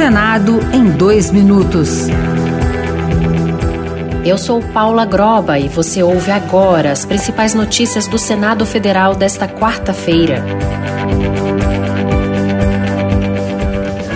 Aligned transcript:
Senado 0.00 0.60
em 0.72 0.84
dois 0.92 1.30
minutos. 1.30 2.06
Eu 4.24 4.38
sou 4.38 4.62
Paula 4.62 5.04
Groba 5.04 5.58
e 5.58 5.68
você 5.68 6.02
ouve 6.02 6.30
agora 6.30 6.90
as 6.90 7.04
principais 7.04 7.52
notícias 7.52 8.06
do 8.06 8.16
Senado 8.16 8.64
Federal 8.64 9.14
desta 9.14 9.46
quarta-feira. 9.46 10.42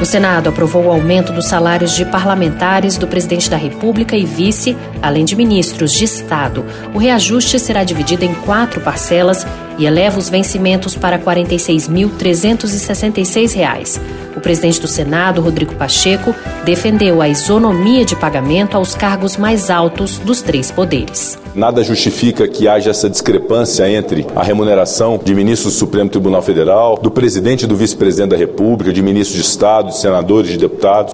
O 0.00 0.06
Senado 0.06 0.48
aprovou 0.48 0.86
o 0.86 0.90
aumento 0.90 1.34
dos 1.34 1.48
salários 1.48 1.94
de 1.94 2.06
parlamentares, 2.06 2.96
do 2.96 3.06
presidente 3.06 3.50
da 3.50 3.58
República 3.58 4.16
e 4.16 4.24
vice, 4.24 4.74
além 5.02 5.26
de 5.26 5.36
ministros 5.36 5.92
de 5.92 6.04
Estado. 6.04 6.64
O 6.94 6.98
reajuste 6.98 7.58
será 7.58 7.84
dividido 7.84 8.24
em 8.24 8.32
quatro 8.32 8.80
parcelas 8.80 9.46
e 9.78 9.86
eleva 9.86 10.18
os 10.18 10.28
vencimentos 10.28 10.96
para 10.96 11.16
R$ 11.16 11.24
46.366. 11.24 14.00
O 14.36 14.40
presidente 14.40 14.80
do 14.80 14.88
Senado, 14.88 15.40
Rodrigo 15.40 15.76
Pacheco, 15.76 16.34
defendeu 16.64 17.22
a 17.22 17.28
isonomia 17.28 18.04
de 18.04 18.16
pagamento 18.16 18.76
aos 18.76 18.94
cargos 18.94 19.36
mais 19.36 19.70
altos 19.70 20.18
dos 20.18 20.42
três 20.42 20.70
poderes. 20.70 21.38
Nada 21.54 21.84
justifica 21.84 22.48
que 22.48 22.66
haja 22.66 22.90
essa 22.90 23.08
discrepância 23.08 23.88
entre 23.88 24.26
a 24.34 24.42
remuneração 24.42 25.20
de 25.22 25.32
ministros 25.34 25.74
do 25.74 25.78
Supremo 25.78 26.10
Tribunal 26.10 26.42
Federal, 26.42 26.98
do 27.00 27.12
presidente 27.12 27.62
e 27.62 27.68
do 27.68 27.76
vice-presidente 27.76 28.30
da 28.30 28.36
República, 28.36 28.92
de 28.92 29.00
ministros 29.00 29.40
de 29.40 29.48
Estado, 29.48 29.90
de 29.90 29.96
senadores, 29.96 30.50
de 30.50 30.58
deputados. 30.58 31.12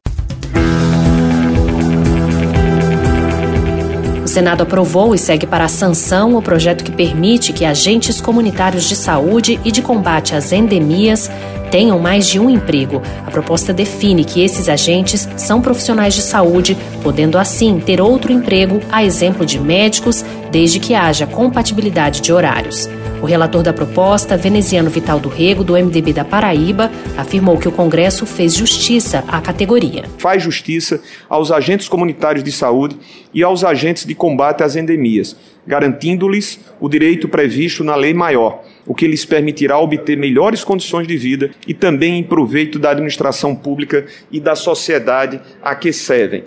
Senado 4.30 4.62
aprovou 4.62 5.12
e 5.12 5.18
segue 5.18 5.44
para 5.44 5.64
a 5.64 5.68
sanção 5.68 6.36
o 6.36 6.42
projeto 6.42 6.84
que 6.84 6.92
permite 6.92 7.52
que 7.52 7.64
agentes 7.64 8.20
comunitários 8.20 8.88
de 8.88 8.94
saúde 8.94 9.58
e 9.64 9.72
de 9.72 9.82
combate 9.82 10.36
às 10.36 10.52
endemias 10.52 11.28
tenham 11.68 11.98
mais 11.98 12.28
de 12.28 12.38
um 12.38 12.48
emprego. 12.48 13.02
A 13.26 13.30
proposta 13.30 13.72
define 13.72 14.24
que 14.24 14.40
esses 14.40 14.68
agentes 14.68 15.28
são 15.36 15.60
profissionais 15.60 16.14
de 16.14 16.22
saúde, 16.22 16.78
podendo 17.02 17.38
assim 17.38 17.80
ter 17.80 18.00
outro 18.00 18.32
emprego, 18.32 18.80
a 18.92 19.04
exemplo 19.04 19.44
de 19.44 19.58
médicos, 19.58 20.24
desde 20.52 20.78
que 20.78 20.94
haja 20.94 21.26
compatibilidade 21.26 22.20
de 22.20 22.32
horários. 22.32 22.88
O 23.22 23.26
relator 23.26 23.62
da 23.62 23.72
proposta, 23.72 24.34
veneziano 24.34 24.88
Vital 24.88 25.20
do 25.20 25.28
Rego, 25.28 25.62
do 25.62 25.74
MDB 25.74 26.12
da 26.14 26.24
Paraíba, 26.24 26.90
afirmou 27.18 27.58
que 27.58 27.68
o 27.68 27.72
Congresso 27.72 28.24
fez 28.24 28.54
justiça 28.54 29.22
à 29.28 29.42
categoria. 29.42 30.04
Faz 30.16 30.42
justiça 30.42 31.02
aos 31.28 31.52
agentes 31.52 31.86
comunitários 31.86 32.42
de 32.42 32.50
saúde 32.50 32.96
e 33.34 33.42
aos 33.42 33.62
agentes 33.62 34.06
de 34.06 34.14
combate 34.14 34.62
às 34.62 34.74
endemias, 34.74 35.36
garantindo-lhes 35.66 36.60
o 36.80 36.88
direito 36.88 37.28
previsto 37.28 37.84
na 37.84 37.94
lei 37.94 38.14
maior, 38.14 38.64
o 38.86 38.94
que 38.94 39.06
lhes 39.06 39.26
permitirá 39.26 39.78
obter 39.78 40.16
melhores 40.16 40.64
condições 40.64 41.06
de 41.06 41.16
vida 41.18 41.50
e 41.66 41.74
também 41.74 42.18
em 42.18 42.22
proveito 42.22 42.78
da 42.78 42.90
administração 42.90 43.54
pública 43.54 44.06
e 44.32 44.40
da 44.40 44.56
sociedade 44.56 45.38
a 45.62 45.74
que 45.74 45.92
servem. 45.92 46.42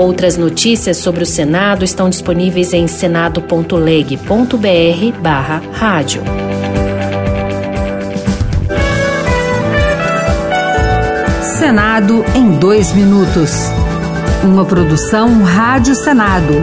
Outras 0.00 0.38
notícias 0.38 0.96
sobre 0.96 1.22
o 1.22 1.26
Senado 1.26 1.84
estão 1.84 2.08
disponíveis 2.08 2.72
em 2.72 2.86
senado.leg.br 2.86 5.20
barra 5.20 5.62
rádio. 5.74 6.22
Senado 11.58 12.24
em 12.34 12.52
dois 12.52 12.94
minutos. 12.94 13.66
Uma 14.42 14.64
produção 14.64 15.42
Rádio 15.42 15.94
Senado. 15.94 16.54